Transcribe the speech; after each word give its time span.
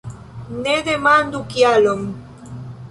Ne 0.63 0.73
demandu 0.87 1.43
kialon! 1.53 2.05